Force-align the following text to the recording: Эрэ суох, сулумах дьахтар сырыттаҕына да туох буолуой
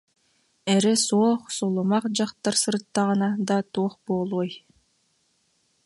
Эрэ 0.75 0.93
суох, 1.05 1.41
сулумах 1.55 2.05
дьахтар 2.15 2.55
сырыттаҕына 2.61 3.29
да 3.47 3.57
туох 3.73 3.93
буолуой 4.05 4.49